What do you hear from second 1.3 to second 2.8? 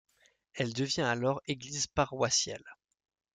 église paroissiale.